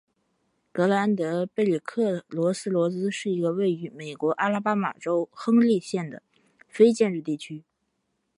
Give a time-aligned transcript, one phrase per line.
[0.71, 6.23] 格兰德贝里克罗斯罗兹是一个位于美国阿拉巴马州亨利县的
[6.67, 7.63] 非建制地区。